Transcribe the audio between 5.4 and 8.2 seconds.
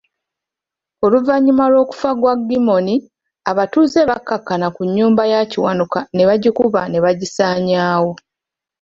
Kiwanuka ne bagikuba ne bagisanyaawo.